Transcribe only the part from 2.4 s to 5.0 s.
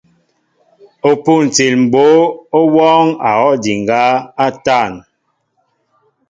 ó wɔɔŋ a hɔw ndiŋgá a tȃn.